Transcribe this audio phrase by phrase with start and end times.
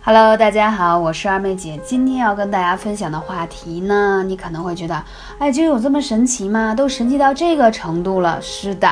[0.00, 1.78] Hello，大家好，我是二妹姐。
[1.84, 5.04] 今天要跟大家分享的话题呢，你可能会觉得，
[5.38, 6.74] 艾灸有这么神奇吗？
[6.74, 8.40] 都神奇到这个程度了？
[8.40, 8.90] 是的，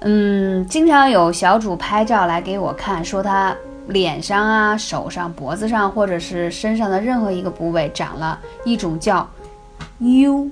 [0.00, 3.56] 嗯，经常有小主拍照来给我看，说他
[3.88, 9.28] 脸上啊、手上、脖子上，或者是身上的任何一个部位长了一种叫
[9.98, 10.48] 疣。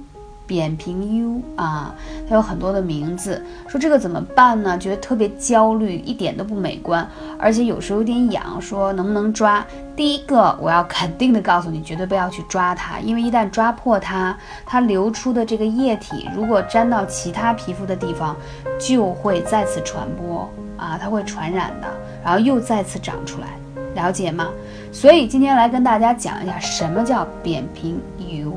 [0.47, 1.95] 扁平疣啊，
[2.29, 3.43] 它有很多的名字。
[3.69, 4.77] 说这个怎么办呢？
[4.79, 7.07] 觉得特别焦虑，一点都不美观，
[7.39, 8.61] 而且有时候有点痒。
[8.61, 9.65] 说能不能抓？
[9.95, 18.37] 第一个，我要肯定的告诉你，绝对不要去抓它，因为一旦抓破它，它流出的这个液体如果沾到其他皮肤的地方，
[18.79, 21.89] 就会再次传播啊，它会传染的，
[22.25, 23.59] 然后又再次长出来，
[23.95, 24.49] 了解吗？
[24.91, 28.53] 所以今天来跟大家讲一下什么叫扁平疣。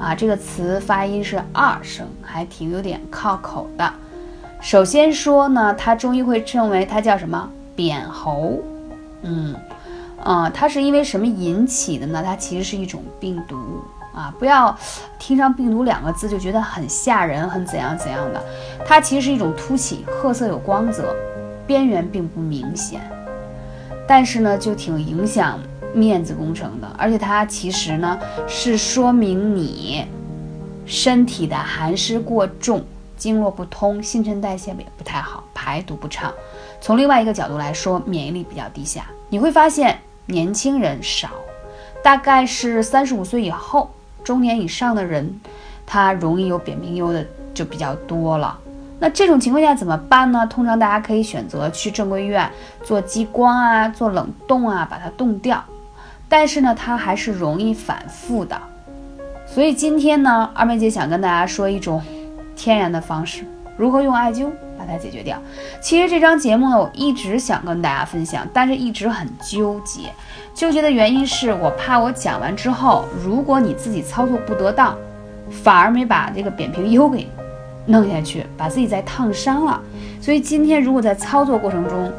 [0.00, 3.92] 啊，这个词发音是二声，还挺有点靠口的。
[4.60, 8.58] 首先说呢，它中医会称为它叫什么扁喉。
[9.22, 9.54] 嗯，
[10.24, 12.22] 啊，它是因为什么引起的呢？
[12.24, 13.56] 它其实是一种病毒
[14.14, 14.32] 啊！
[14.38, 14.74] 不要
[15.18, 18.42] 听上病毒两个字就觉得很吓人，很怎样怎样的。
[18.86, 21.14] 它其实是一种凸起，褐色有光泽，
[21.66, 23.02] 边缘并不明显，
[24.08, 25.58] 但是呢，就挺影响。
[25.94, 30.04] 面子工程的，而且它其实呢是说明你
[30.86, 32.84] 身体的寒湿过重，
[33.16, 36.32] 经络不通，新陈代谢也不太好，排毒不畅。
[36.80, 39.06] 从另外一个角度来说，免疫力比较低下。
[39.28, 41.30] 你会发现年轻人少，
[42.02, 43.90] 大概是三十五岁以后，
[44.24, 45.40] 中年以上的人，
[45.86, 48.58] 他容易有扁平疣的就比较多了。
[48.98, 50.46] 那这种情况下怎么办呢？
[50.46, 52.50] 通常大家可以选择去正规医院
[52.82, 55.62] 做激光啊，做冷冻啊，把它冻掉。
[56.30, 58.56] 但是呢，它还是容易反复的，
[59.44, 62.00] 所以今天呢，二妹姐想跟大家说一种
[62.54, 63.42] 天然的方式，
[63.76, 65.36] 如何用艾灸把它解决掉。
[65.82, 70.02] 其实这张节目呢，我一直想跟大家分享，但是一直很纠结。
[70.54, 74.96] 纠结的原因是我怕我讲完之后，如果你自己操作不得当，
[75.50, 77.28] 反而没把这个扁平疣给
[77.86, 79.80] 弄下去，把自己再烫伤了。
[80.20, 82.12] 所以今天如果在操作过程中，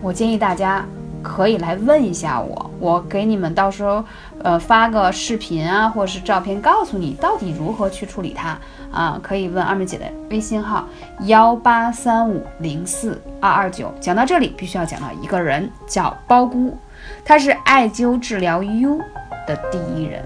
[0.00, 0.86] 我建议大家。
[1.22, 4.04] 可以来问一下我，我给你们到时候，
[4.42, 8.58] 呃，发个视频啊，或者是照片，告诉你到底如何去处理它
[8.92, 9.18] 啊。
[9.22, 10.86] 可以问二妹姐的微信号
[11.22, 13.92] 幺八三五零四二二九。
[14.00, 16.76] 讲到这里，必须要讲到一个人，叫包姑，
[17.24, 18.98] 他是艾灸治疗疣
[19.46, 20.22] 的第一人。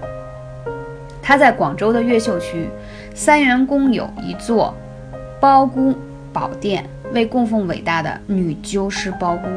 [1.21, 2.67] 他在广州的越秀区
[3.13, 4.73] 三元宫有一座
[5.39, 5.95] 包姑
[6.33, 9.47] 宝殿，为供奉伟大的女灸师包姑。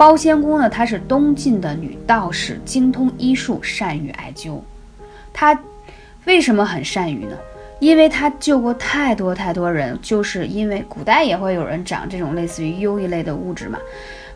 [0.00, 4.58] 包仙姑呢，她是东晋的女道士，精通医术，善于艾灸。
[5.30, 5.60] 她
[6.24, 7.36] 为什么很善于呢？
[7.80, 13.78] 因为她救过太多太多人，就是因为古代也会有人长这种类似于疣一类的物质嘛。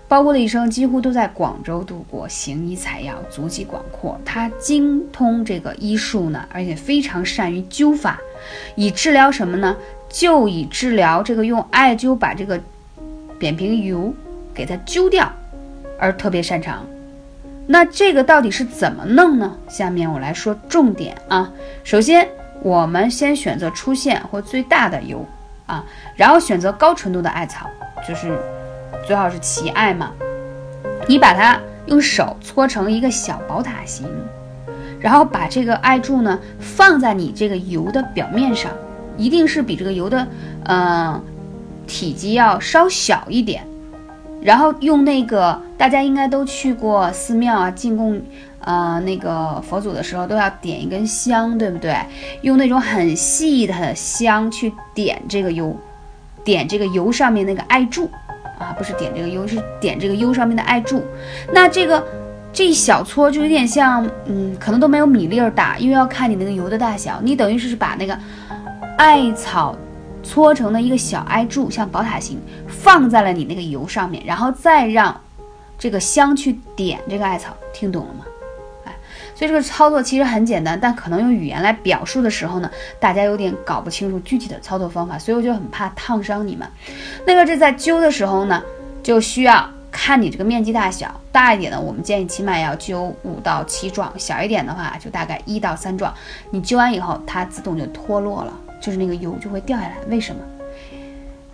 [0.06, 4.20] 包姑的一生几乎都在广州度过，行医采药，足迹广阔。
[4.22, 8.20] 她精通这个医术呢，而且非常善于灸法，
[8.74, 9.74] 以治疗什么呢？
[10.10, 12.60] 就以治疗这个用艾灸把这个
[13.38, 14.12] 扁平疣
[14.52, 15.32] 给它灸掉。
[15.98, 16.84] 而特别擅长，
[17.66, 19.56] 那这个到底是怎么弄呢？
[19.68, 21.50] 下面我来说重点啊。
[21.82, 22.28] 首先，
[22.62, 25.24] 我们先选择出现或最大的油
[25.66, 25.84] 啊，
[26.16, 27.66] 然后选择高纯度的艾草，
[28.06, 28.38] 就是
[29.06, 30.10] 最好是奇艾嘛。
[31.06, 34.06] 你把它用手搓成一个小宝塔形，
[35.00, 38.70] 然后把这个艾柱呢放在你这个油的表面上，
[39.16, 40.26] 一定是比这个油的
[40.64, 41.22] 嗯
[41.86, 43.64] 体积要稍小一点。
[44.44, 48.20] 然后用那个，大家应该都去过寺庙啊，进贡，
[48.60, 51.96] 呃，那个佛祖的时候都要点一根香，对不对？
[52.42, 55.74] 用那种很细的香去点这个油，
[56.44, 58.10] 点这个油上面那个艾柱，
[58.58, 61.02] 啊，不是点这个油，是点这个油上面的艾柱。
[61.50, 62.06] 那这个
[62.52, 67.18] 这一小撮就有点像，嗯，可能都没有米粒儿大，因为要看你那个油的大小。
[67.22, 68.14] 你等于是把那个
[68.98, 69.74] 艾草。
[70.24, 75.20] 搓成的一个小艾柱，像宝塔形，放在了你那个油上面，然后再让
[75.78, 78.24] 这个香去点这个艾草，听懂了吗？
[78.86, 78.96] 哎，
[79.34, 86.66] 所以这个操作其实很简单，但可能用语言来表述的时候呢，大家有点搞不清楚具体的操作方法，所以我就很怕烫伤你们。
[87.26, 88.62] 那个这在灸的时候呢，
[89.02, 96.12] 就需要看你这个面积大小，大一点的我们建议起码要灸五到七壮，小一点的话就大概一到三壮。
[96.50, 98.52] 你灸完以后，它自动就脱落了。
[98.84, 100.42] 就是那个油就会掉下来，为什么？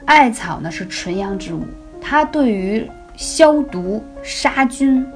[0.05, 1.63] 艾草呢是纯阳之物，
[2.01, 5.07] 它对于消毒、杀菌，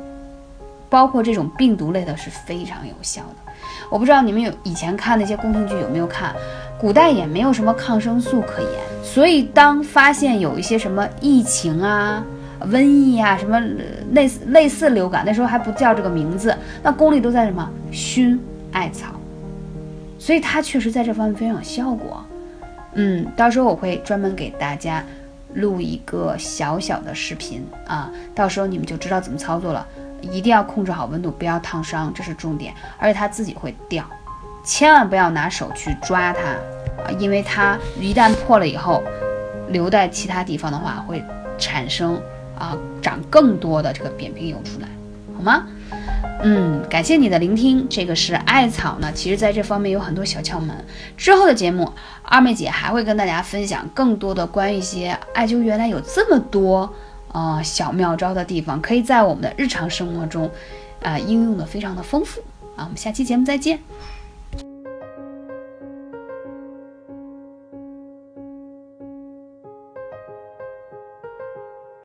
[0.88, 3.52] 包括这种病毒类的是非常有效的。
[3.90, 6.32] 我不知道你们有以前看那些宫廷剧有没有看，
[6.78, 8.70] 古代也没有什么抗生素可言，
[9.02, 12.24] 所以当发现有一些什么疫情啊。
[12.70, 13.60] 瘟疫啊，什么
[14.12, 18.40] 类似类似流感，那时候还不叫这个名字，那宫里都在什么熏
[18.72, 19.08] 艾草，
[20.24, 22.24] 所以它确实在这方面非常有效果。
[22.94, 25.04] 嗯，到时候我会专门给大家
[25.52, 29.86] 录一个小小的视频啊，到时候你们就知道怎么操作了。
[30.22, 32.72] 一定要控制好温度，不要烫伤，这是重点。
[32.98, 34.02] 而且它自己会掉，
[34.64, 36.40] 千万不要拿手去抓它
[37.04, 39.02] 啊，因为它一旦破了以后，
[39.68, 41.22] 留在其他地方的话，会
[41.58, 42.18] 产生
[42.58, 44.88] 啊长更多的这个扁平疣出来，
[45.36, 45.66] 好吗？
[46.46, 47.86] 嗯，感谢你的聆听。
[47.88, 50.76] 这个是艾草呢，其实在这方面有很多小窍门。
[51.16, 51.90] 之后的节目，
[52.22, 56.92] 二妹姐还会跟大家分享更多的关于一些艾灸，原来有这么多。
[57.32, 60.48] 啊，小妙招的地方，可以在我们的日常生活中，
[61.02, 62.40] 啊，应用的非常的丰富
[62.76, 62.84] 啊。
[62.84, 63.80] 我们下期节目再见。